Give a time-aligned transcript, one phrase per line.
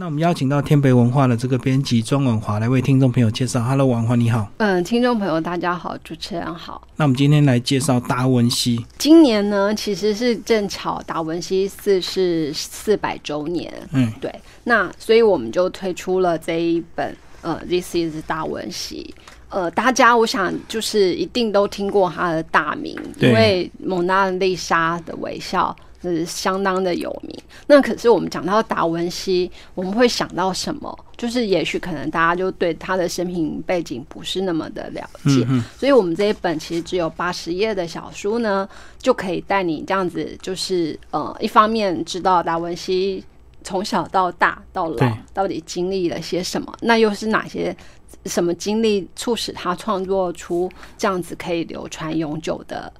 [0.00, 3.62] 那我们邀请到天北文化的这个编辑庄文华来为听众朋友介绍。
[3.62, 4.50] Hello，文华你好。
[4.56, 6.88] 嗯，听众朋友大家好，主持人好。
[6.96, 8.82] 那我们今天来介绍达文西。
[8.96, 13.70] 今年呢，其实是正巧达文西四世四百周年。
[13.92, 14.34] 嗯，对。
[14.64, 19.14] 那所以我们就推出了这一本呃，This is 达文西。
[19.50, 25.76] 呃，大家我想就是一定都听过他的大名，因为蒙娜丽莎的微笑。
[26.08, 27.36] 是相当的有名。
[27.66, 30.96] 那可是我们讲到达文西，我们会想到什么？
[31.16, 38.66] 就是也许可能大家就对他的生平背景不是那么的了解，所以我们这一本其实只有八十页的小书呢，
[38.98, 43.22] 就可以带你这样子，就是呃，一方面知道达文西
[43.62, 47.76] 从小到大到老到底经历了些什么，那又是哪些
[48.24, 52.90] 什么经历促使他创作出这样子可以流传永久的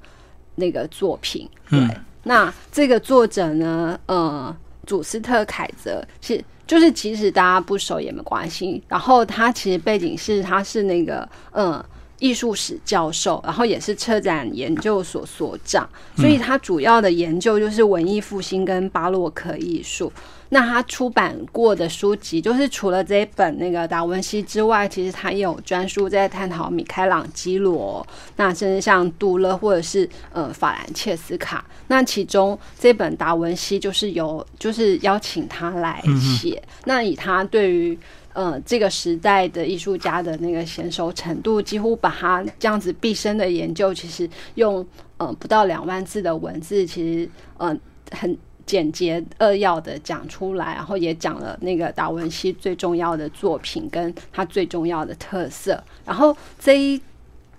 [0.56, 1.48] 那个作品？
[1.70, 1.80] 对。
[2.24, 3.98] 那这个作者呢？
[4.06, 4.54] 呃，
[4.86, 8.82] 祖斯特凯泽是，就是其实大家不熟也没关系。
[8.88, 11.84] 然后他其实背景是，他是那个呃
[12.18, 20.12] 艺术史教授，然后也是车展研究所所长，所以他主要的研究就是文艺复兴跟巴洛克艺术。
[20.52, 31.64] 那他出版过的书籍，就是除了这一本那个达文西之外，其实他也有专书在探讨米开朗基罗，那甚至像杜勒或者是呃法兰切斯卡。
[31.86, 37.96] 那其中这本达文西就是由就是邀请他来写，那以他对于
[38.32, 44.84] 呃这个时代的艺术家的那个娴熟程度，几乎把他这样子毕生的研究，其实用
[45.16, 47.76] 呃不到两万字的文字，其实呃
[48.10, 48.36] 很。
[48.70, 55.82] 简洁扼要的讲出来，然后也讲了那个达文西最重要的作品跟他最重要的特色。
[56.04, 57.02] 然后这一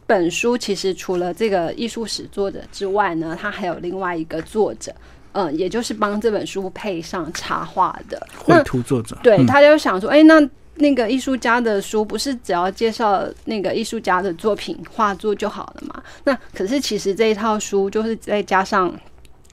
[0.08, 4.96] 本书其实除了这个艺术史作者之外呢，他还有另外一个作者，
[5.34, 9.18] 嗯，也就是帮这本书配上插画的绘图作者。
[9.22, 16.02] 对，他就想说，哎，那那个艺术家的书不是只要介绍那个艺术家的作品画作就好了嘛？
[16.24, 18.98] 那可是其实这一套书就是再加上。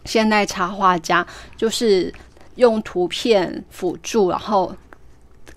[0.09, 1.25] 现代插画家
[1.55, 2.13] 就是
[2.57, 4.75] 用图片辅助，然后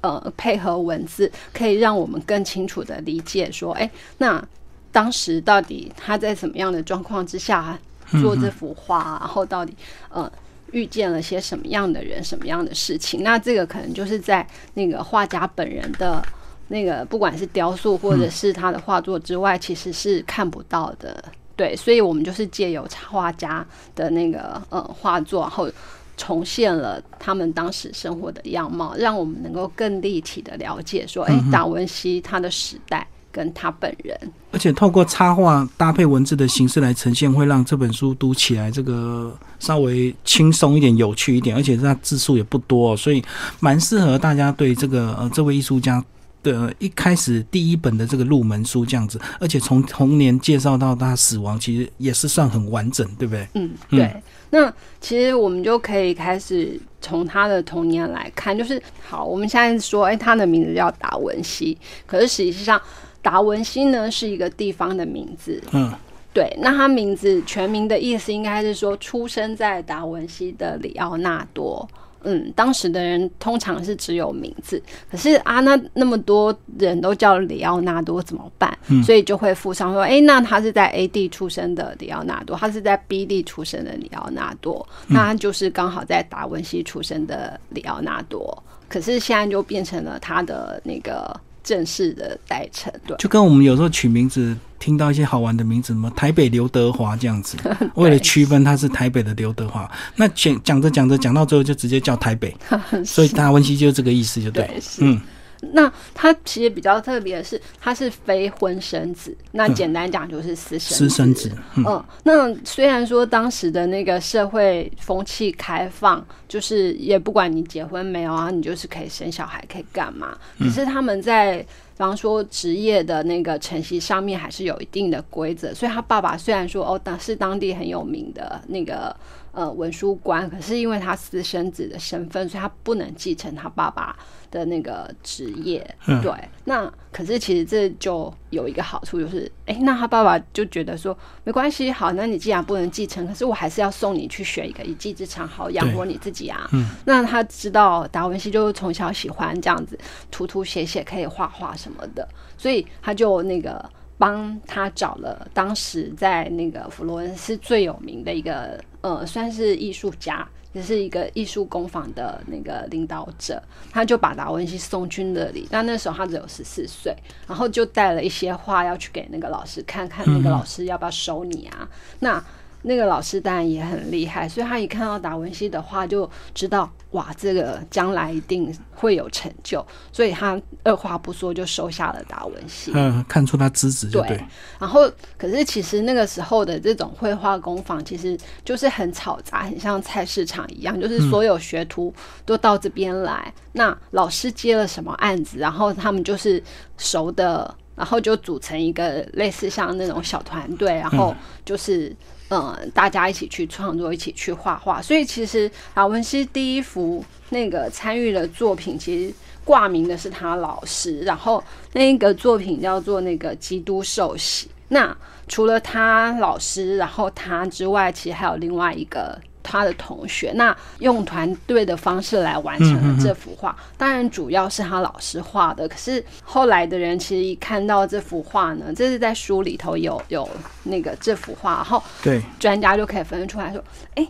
[0.01, 4.43] 呃配合文字，可以让我们更清楚的理解说，哎，那
[4.91, 7.79] 当时到底他在什么样的状况之下
[8.21, 9.73] 做这幅画，然后到底
[10.09, 10.29] 呃
[10.71, 13.23] 遇见了些什么样的人，什么样的事情？
[13.23, 16.21] 那这个可能就是在那个画家本人的
[16.67, 21.23] 那个不管是雕塑或者是他的画作之外，其实是看不到的。
[21.55, 25.69] 对，所以我们就是借由插画家的那个呃画作，然后
[26.17, 34.17] 重现了他们当时生活的样貌，让我们能够更立体的了解说，哎，达文西他的时代跟他本人，
[34.51, 43.23] 而且透过插画搭配文字的形式来呈现，会让这本书读起来这个稍微轻松一点、有趣一点，而且它字数也不多，所以
[43.59, 46.03] 蛮适合大家对这个呃这位艺术家。
[46.43, 53.47] 的一开始第一本的这个入门书这样子，而且从童年介绍到他死亡，其实也是算很完整，对不对？
[53.53, 54.23] 嗯，对。
[54.49, 62.81] 那其实我们就可以开始从他的童年来看，就是好，我们现在说，哎，他的名字叫达文西，可是实际上
[63.21, 65.61] 达文西呢是一个地方的名字。
[65.71, 65.93] 嗯，
[66.33, 66.53] 对。
[66.61, 71.87] 那他名字全名的意思应该是说，出生在达文西的里奥纳多。
[72.23, 78.77] 嗯，当时的人通常是只有名字，可是啊，那那么多人都叫里奥纳多怎么办？
[79.03, 88.63] 所以就会附上说，哎，那他是在 A 地出生的里奥纳多，他是在 B 地出生的里奥纳多，那他就是刚好在达文西出生的里奥纳多。
[88.87, 91.39] 可是现在就变成了他的那个。
[91.63, 97.57] 正式的代称，对，就跟我们有时候取名字，听到一些好玩的名字，什么台北刘德华这样子，
[97.95, 102.55] 为了区分他是台北的刘德华，那讲讲着讲着讲到最后就直接叫台北，
[103.05, 105.19] 所以达文西就是这个意思，就对，嗯。
[105.61, 109.35] 那他其实比较特别的是，他是非婚生子。
[109.51, 111.51] 那简单讲就是私生私生子。
[111.77, 120.37] 嗯，那虽然说当时的那个社会风气开放，就是也不管你结婚没有啊，你就是可以生小孩，可以干嘛？
[120.57, 121.67] 可是他们在，比
[122.01, 125.73] 方说职业的那个承袭上面，还是有一定的规则。
[125.73, 129.15] 所以他爸爸虽然说哦，当是当地很有名的那个
[129.51, 134.15] 呃文书官，可是因为他私生子的身份，所以他不能继承他爸爸。
[134.51, 136.29] 的那个职业，对，
[136.65, 146.69] 那可是其实这就有一个好处，就是，哎，那他爸爸就觉得说，没关系，好，那你既然不能继承，可是我还是要送你去学一个一技之长，好养活你自己啊。
[146.71, 149.97] 嗯，那他知道达文西就从小喜欢这样子
[150.29, 152.27] 涂涂写写，可以画画什么的，
[152.57, 153.83] 所以他就那个
[154.17, 160.47] 帮他找了当时在那个佛罗伦斯最有名的一个，呃，算是艺术家。
[160.73, 165.67] 也是一个艺术工坊的那个领导者，他就把达文西送去那里。
[165.69, 167.15] 但那时候他只有十四岁，
[167.47, 171.87] 然后就带了一些画要去给那个老师看看，那个老师要不要收你啊？
[172.19, 172.43] 那。
[172.83, 182.91] 那个老师当然也很厉害，所以他一看到达文西的画，就知道哇，这个将来一定会有成就，所以他二话不说就收下了达文西。
[182.95, 184.43] 嗯， 看出他资质就对。
[184.79, 192.13] 然后，可是其实那个时候的这种绘画工坊，其实就是很嘈杂，很像菜市场一样，就是所有学徒
[192.45, 193.53] 都到这边来。
[193.73, 196.61] 那老师接了什么案子，然后他们就是
[196.97, 202.15] 熟的，然后就组成一个类似像那种小团队，然后就是。
[202.51, 205.01] 嗯，大家一起去创作，一起去画画。
[205.01, 209.33] 所以其实达文西第一幅那个参与的作品，其实
[209.63, 211.21] 挂名的是他老师。
[211.21, 211.63] 然后
[211.93, 214.67] 那个作品叫做那个《基督受洗》。
[214.89, 215.15] 那
[215.47, 219.39] 除了他老师，然后他之外，其实还有另外一个。
[219.63, 223.75] 他的同学，那用团队的方式来完成了这幅画。
[223.97, 225.87] 当然，主要是他老师画的。
[225.87, 230.47] 可是后来的人其实一看到这幅画呢，这是在书里头有有
[230.83, 233.83] 那个这幅画，然后对专家就可以分出来说
[234.15, 234.27] ：“哎，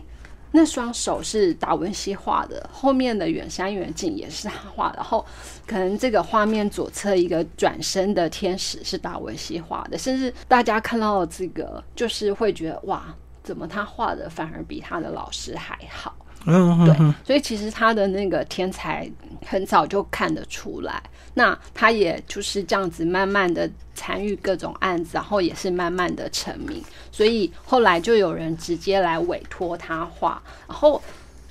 [0.52, 4.96] 那双手是达文西画的，后面的远山远景也是他画的。
[4.96, 5.24] 然后
[5.66, 13.02] 可能这个画面左侧一个转身的天使是达文西画的，甚至大家看到这个，就是会觉得哇。”
[13.42, 16.14] 怎么他画的反而比他的老师还好？
[16.44, 19.08] 嗯，对，所以其实他的那个天才
[19.46, 21.00] 很早就看得出来。
[21.34, 26.82] 那他也就是这样子慢慢的参与各种案子，然后也是慢慢的成名。
[27.12, 30.42] 所以后来就有人直接来委托他画。
[30.66, 31.00] 然后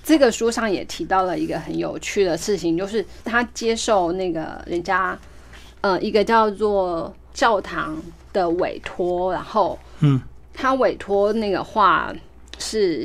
[0.03, 5.17] 这个书上也提到了一个很有趣的事情，就是他接受那个人家
[5.79, 7.97] 呃一个叫做教堂
[8.33, 10.21] 的委托，然后嗯。
[10.61, 12.13] 他委托那个画
[12.59, 13.03] 是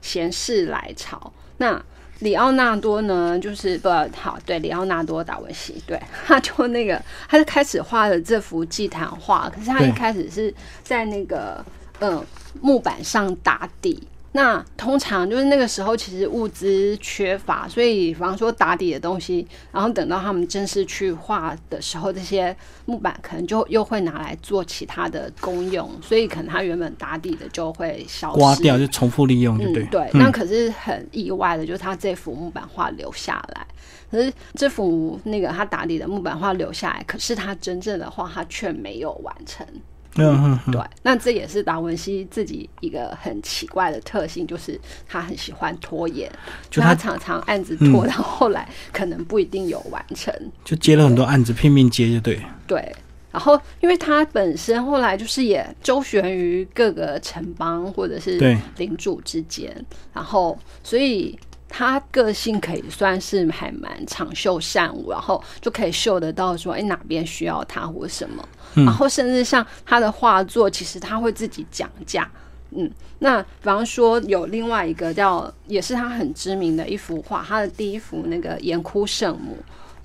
[0.00, 1.82] 贤士来朝，那
[2.20, 3.36] 里奥纳多呢？
[3.36, 10.54] 就是不好，对，里奥纳多达文西，对，他就那个，他就开始画了这幅祭坛画，可是他一开始是
[10.84, 11.64] 在那个
[11.98, 12.24] 嗯
[12.60, 14.06] 木板上打底。
[14.34, 22.56] 那通常就是那个时候，其实物资缺乏，所以比方说打底的东西，然后等到他们正式去画的时候，这些
[22.86, 29.84] 木板可能就又会拿来做其他的功用，所以可能它原本打底的就会消失，刮掉就重复利用，对对？
[29.84, 30.10] 对。
[30.14, 33.66] 那可是很意外的，就是他这幅木板画留下来，
[34.10, 39.66] 可是这幅那个他打底的木板画留下来，可是他真正的画他却没有完成。
[40.16, 44.78] 嗯，对，那这也是达文西自己一个很奇怪的特性，就是
[45.08, 46.30] 他很喜欢拖延，
[46.68, 52.40] 就他常常案子拖到后来，可能不一定有完成，就接了很多案子，拼命接，就对。
[52.66, 52.94] 对，
[53.30, 58.38] 然后因为他本身后来就是也周旋于各个城邦或者是
[58.76, 59.74] 领主之间，
[60.12, 61.38] 然后所以。
[61.74, 72.30] 他个性可以算是还蛮长袖善舞，然后就可以嗅得到说，哎，哪边需要他或什么，然后甚至像他的画作，其实他会自己讲价。
[72.72, 72.90] 嗯，
[73.20, 79.56] 那比方说有另外一个叫，也是他很知名的一幅画，他的第一幅那个岩窟圣母。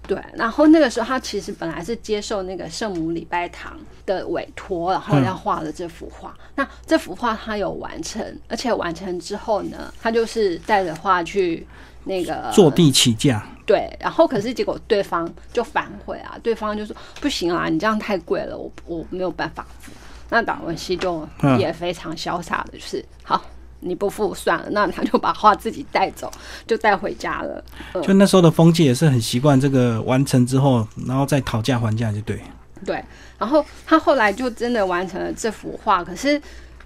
[0.08, 6.34] 对，然后那个时候他其实本来是接受那个圣母礼拜堂的委托，然后要画了这幅画。
[6.56, 11.68] 那这幅画他有完成，而且完成之后呢，他就是带着画去
[12.06, 13.46] 那个坐地起价。
[13.66, 19.92] 对，然后可是结果对方就反悔啊，对方就说不行啊，你这样太贵了，我我没有办法付。
[20.30, 21.28] 那达文西就
[21.60, 23.44] 也非常潇洒的，就是好。
[23.80, 26.32] 你不付算了，那他就把画自己带走，
[26.66, 27.64] 就带回家了。
[28.02, 32.42] 就那时候的风气也是很习惯这个完成之后，然后再讨价还价，就对。
[32.86, 33.04] 对，
[33.40, 36.40] 然后他后来就真的完成了这幅画，可是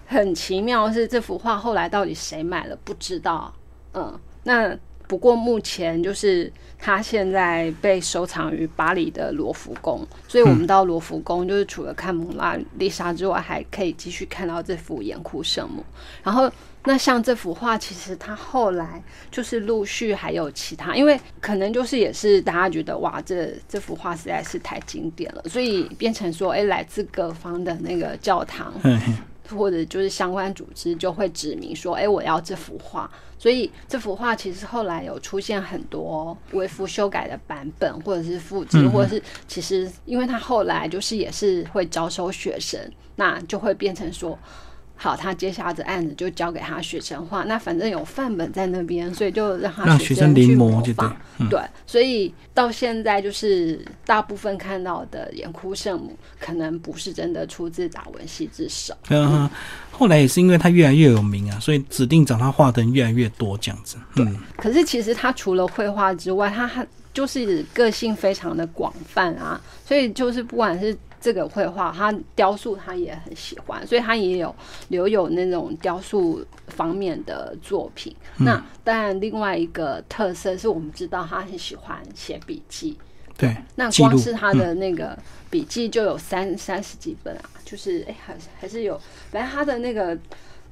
[0.05, 3.53] 很奇妙是这幅画后来到底谁买了不知道。
[3.93, 4.74] 嗯，那
[5.07, 15.83] 不过目前就是他现在被收藏于巴黎的罗浮宫，所以我们到罗浮宫就是除了看蒙娜丽莎之外，还可以继续看到这幅岩窟圣母，
[16.24, 16.51] 然后。
[16.83, 28.73] 那像这幅画，其实它后来就是陆续还有其他，因为可能就是也是大家觉得哇，这这幅画实在是太经典了，所以变成说，哎，来自各方的那个教堂
[29.50, 33.07] 或者就是相关组织就会指明说，哎，我要这幅画。
[33.38, 42.79] 所以这幅画其实后来有出现很多微幅修改的版本，或者是复制，或者是其实因为它后来就是也是会招收学生，
[43.17, 44.38] 那就会变成说。
[45.03, 47.43] 好，他接下这案子就交给他学生画。
[47.46, 51.10] 那反正有范本在那边，所以就让他学生临摹就对。
[51.50, 58.93] 对，所以到现在就是大部分看到的眼哭圣母，可能不是真的出自达文西之手。
[59.10, 59.50] 嗯，
[59.89, 63.98] 后来也是因为他越来越有名啊，所以指定找他画的人越来越多这样子。
[64.15, 64.24] 对，
[64.55, 70.96] 可是其实他除了绘画之外，他还就是个性非常的广泛啊，所以就是不管是。
[71.21, 74.53] 这个绘画，他雕塑他也很喜欢，所以他也有
[74.89, 78.13] 留有那种雕塑方面的作品。
[78.37, 82.97] 那当然，另外一个特色是我们知道他很喜欢写笔记。
[83.37, 85.17] 对，那光是他的那个
[85.49, 88.99] 笔记就有三三十几本啊，就是哎，还还是有，
[89.31, 90.17] 反正他的那个。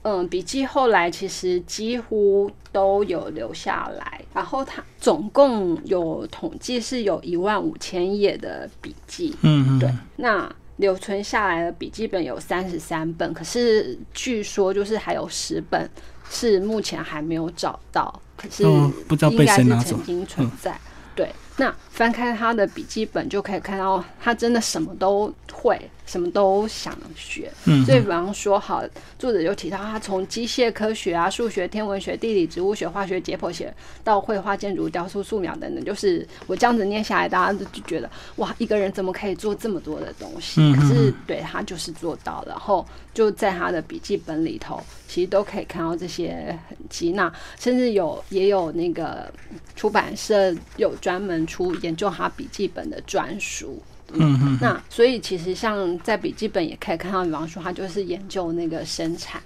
[0.01, 9.35] 嗯，笔记后来其实几乎都有留下来，然后他总共有统计是有一万五千页的笔记。
[9.41, 15.89] 嗯嗯，对，那留存下来的笔记本有三十三本，可是据说就是还有十本
[16.29, 18.63] 是目前还没有找到，可是
[19.07, 20.79] 不知道被谁拿走，曾经存在。
[21.13, 25.77] 对，那翻开他的笔记本就可以看到，他真的什么都会。
[26.09, 27.51] 什么都想学，
[27.85, 28.83] 所以比方说，好，
[29.19, 33.71] 作者就提到他从机械科学啊、数学、天文学、地理、植物学、化学、解剖学
[34.03, 40.73] 到绘画、建筑、雕塑、素描等等，就是我这样子念下来，大家都就觉得哇，一个人怎么可以做这么多的东西？
[40.73, 47.11] 可是对他就是做到了，然后就在他的笔记本里头，其实都可以看到这些痕迹。
[47.11, 49.31] 那甚至有也有那个
[49.75, 53.79] 出版社有专门出研究他笔记本的专书。
[54.13, 59.41] 嗯嗯，那所以其实像在笔记本也可以看到，比方说他就是研究那个生产，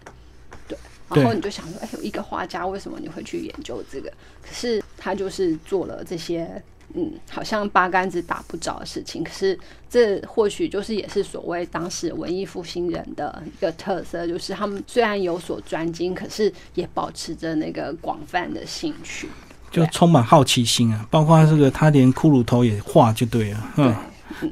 [0.68, 0.78] 对，
[1.10, 4.10] 然后你就想说，哎，有一个画家为什么你会去研究这个？
[4.42, 6.50] 可是他就是做了这些，
[6.94, 9.24] 嗯，好像八竿子打不着的事情。
[9.24, 9.58] 可是
[9.90, 19.28] 这或许就是也是所谓当时文艺复兴人的一个特色，就是他们虽然有所专精，可是也保持着那个广泛的兴趣，
[19.72, 21.06] 就充满好奇心啊。
[21.10, 23.96] 包括这个，他连骷髅头也画就对了，嗯。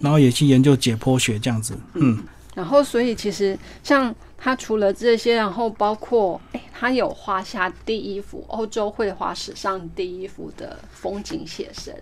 [0.01, 2.23] 然后也去研究解剖学这样子，嗯，
[2.55, 11.93] 然后所以其实像他除了这些，然后包括哎，他有画下第一幅欧洲绘画史上第一幅的风景写生。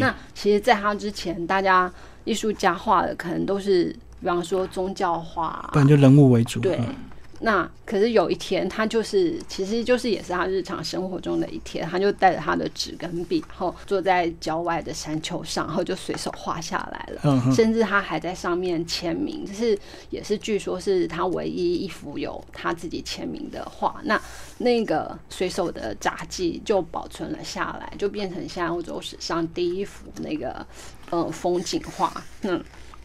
[0.00, 1.92] 那其实，在他之前，大家
[2.24, 6.78] 艺术家画的可能都是，比方说宗教画，不然就人物为主，对。
[7.44, 17.52] 那可是有一天，他就是其实就是也是他日常生活中的一天，他就带着他的纸跟笔，然后坐在郊外的山丘上，然后就随手画下来了。
[17.52, 24.00] 甚至他还在上面签名，就是也是据说是他唯一一幅有他自己签名的画。
[24.04, 24.18] 那
[24.56, 30.66] 那个随手的札记就保存了下来，就变成现在欧洲史上第一幅那个
[31.10, 32.10] 呃风景画。
[32.40, 32.64] 嗯，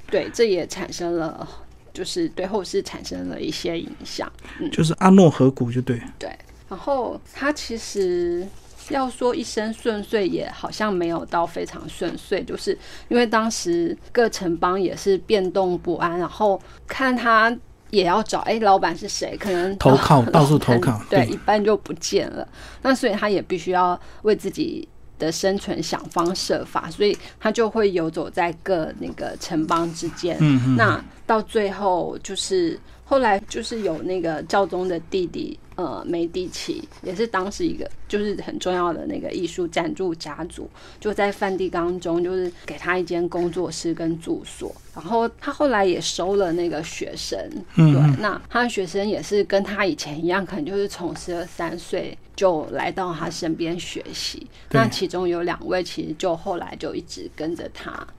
[0.10, 1.46] 对，这也产生了。
[1.94, 6.30] 就是对后世产生了一些影响，嗯，就是阿诺河谷就对，对。
[6.70, 8.48] 然后他其实
[8.90, 12.78] 要说一生顺遂，也好像没有到非常顺遂，就是
[13.08, 17.56] 因为当时各城邦也是变动不安，然后看他
[17.90, 22.48] 也要找哎老板是谁，可能投靠 到处投靠，对，一般就不见了。
[22.82, 24.88] 那所以他也必须要为自己。
[25.20, 30.38] 的生存想方设法，所以他就会游走在各那个城邦之间。
[30.40, 35.60] 嗯那到最后就是后来就是有那个教宗的弟弟。
[35.76, 40.70] 呃，梅蒂奇也是当时一个就是很重要的那个艺术赞助家族，
[41.00, 44.76] 就在梵蒂冈中，就是给他一间工作室跟住所。
[44.94, 47.40] 然后他后来也收了那个学生，
[47.78, 47.86] 对，
[48.20, 54.46] 那他的学生也是跟他以前一样，可能就是从十二三岁就来到他身边学习。
[54.72, 58.06] 那其中有两位其实就后来就一直跟着他，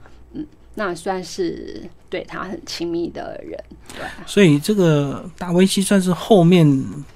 [0.75, 3.59] 那算是对他很亲密的人，
[3.89, 4.05] 对。
[4.25, 6.65] 所以这个达维西算是后面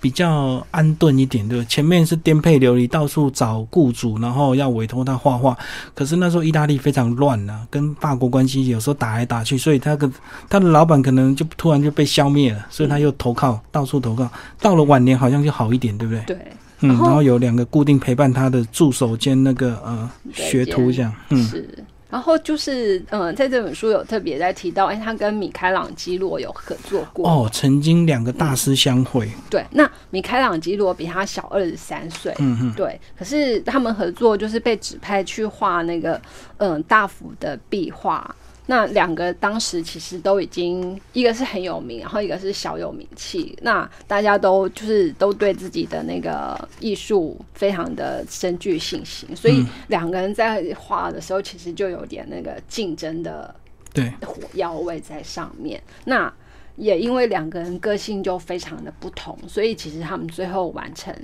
[0.01, 5.57] 比较安顿一点，对前面是颠沛流离，到处找雇主，然后要委托他画画。
[5.93, 10.11] 可是那时候意大利非常乱啊，跟法国关系有时候打来打去，所以他跟
[10.49, 14.29] 他的老板可能就突然就被消灭了，所以他又投靠，到处投靠。
[14.59, 16.23] 到了晚年好像就好一点，对不对？
[16.25, 16.37] 对。
[16.81, 21.41] 嗯，然后有两个固定陪伴他的助手兼那个呃学徒这样，嗯。
[21.41, 21.85] 是。
[22.09, 29.29] 然后就是，嗯，在这本书有特别在提到，哎，他跟米开朗基罗有合作过哦，曾经两个大师相会。
[29.49, 36.21] 对，那米开朗基罗比他小二十三岁，嗯嗯，对，可是他们合作就是被指派去画那个，
[36.57, 38.35] 嗯，大幅的壁画。
[38.67, 43.57] 那两个当时其实都已经，一个是很有名，然后一个是小有名气。
[43.61, 53.53] 那大家都就是都对自己的那个艺术非常的深具信心，所以两个人在画的时候，其实就有点那个竞争的
[53.93, 55.81] 对火药味在上面。
[56.05, 56.33] 那
[56.75, 61.15] 也因为两个人个性就非常的不同，所以其实他们最后完成，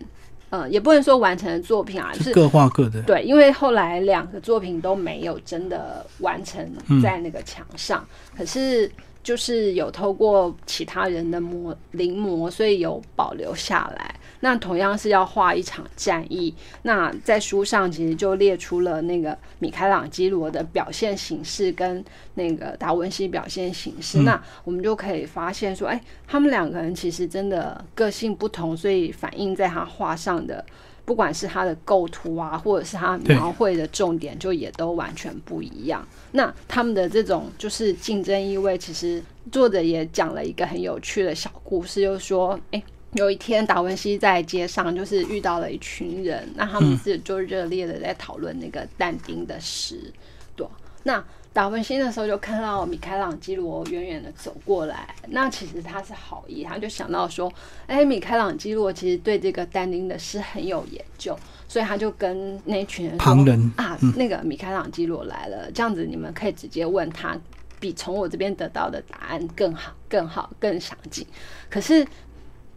[0.52, 3.02] 呃，也不能说完成的作品啊，是各画各的。
[3.02, 8.92] 对，因为后来两个作品都没有真的完成在那个墙上，可是。
[9.24, 14.16] 就是有透过其他人的模临摹，所以有保留下来。
[14.42, 24.20] 那同样是要画一场战役，那在书上其实就列出了那个米开朗基罗的表现形式跟那个达文西表现形式。
[24.24, 30.64] 那我们就可以发现说，哎，他们两个人其实真的个性不同，所以反映在他画上的。
[31.04, 36.08] 不管是他的构图啊，或者是他描绘的重点，就也都完全不一样。
[36.32, 39.22] 那他们的这种就是竞争意味，其实
[39.52, 42.82] 作者也讲了一个很有趣的小故事，就是说，哎，
[43.14, 50.12] 有一天达文西在街上就是遇到了一群人，那他们是就热烈的在讨论那个但丁的诗，
[50.56, 50.68] 对，
[51.04, 51.24] 那。
[51.54, 57.52] 达文西的时候就看到米开朗基罗远远的走过来，那其实他是好意，他就想到说，
[57.88, 61.38] 哎，米开朗基罗其实对这个但丁的诗很有研究，
[61.68, 67.38] 所以他就跟那群人旁人啊，那个米开朗基罗来了，这样子你们可以直接问他，
[67.82, 71.28] 比从我这边得到的答案更好、更好、更详尽。
[71.70, 72.08] 可是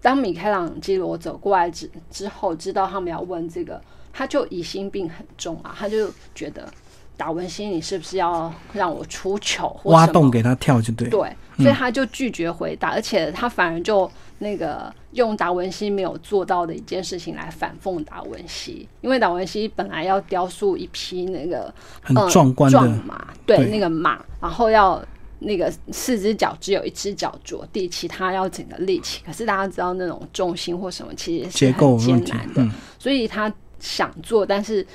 [0.05, 3.81] 当米开朗基罗走过来之之后，知道他们要问这个，
[4.13, 6.69] 他就疑心病很重啊，他就觉得。
[7.17, 9.81] 达文西，你是不是要让我出糗？
[9.85, 11.09] 挖洞给他跳就对。
[11.09, 25.01] 对，所以他就拒绝回答，而且他反而就那个用达文西没有做到的一件事情来反讽达文西，因为达文西本来要雕塑一匹那个很壮观的马，对，那个马，然后要
[25.45, 29.23] 那个四只脚只有一只脚着地，其他要整个力气。
[29.25, 34.87] 可是大家知道那种重心或什么其实是很艰难的，所以他想做，但是。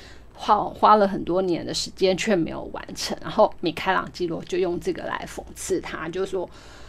[0.42, 6.48] 花花了很多年的时间却没有完成，然后米开朗基罗就用这个来讽刺他，就说：“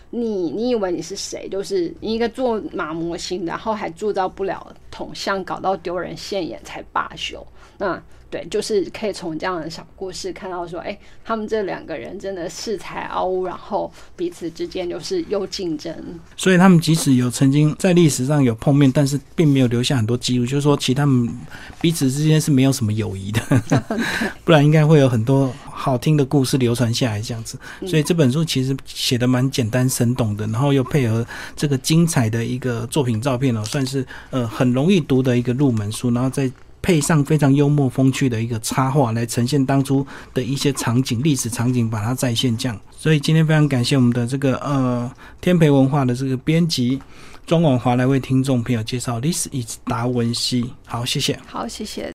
[0.10, 1.50] 你你以为你是谁？
[1.50, 7.46] 就是你一个做马模型，然后还铸造不了铜像，搞到丢人现眼才罢休。”
[7.78, 15.94] 那对，就是可以从这样的小故事看到说，哎，他们这两个人真的恃才傲物，然后彼此之间就是又竞争。
[16.38, 21.30] 所以他们即使有曾经在历史上有碰面，但是并没有留下很多记录，就是说，其实他们
[21.82, 23.42] 彼此之间是没有什么友谊的，
[24.46, 27.60] 不然应该会有很多好听的故事流传下来这样子。
[27.86, 31.28] 所以这本书其实写的蛮简单生动的，然后又配合
[31.58, 36.50] 这个精彩的一个作品照片哦，算是呃很容易读的一个入门书，然后再。
[36.82, 42.80] 配上非常幽默风趣的一个插画来呈现当初的一些场景、历史场景，把它再现这样。
[42.98, 47.02] 所以今天非常感谢我们的这个呃天培文化的这个编辑
[47.46, 50.74] 庄广华来为听众朋友介绍 This Is 达文西。
[50.86, 51.38] 好，谢谢。
[51.46, 52.10] 好，谢谢。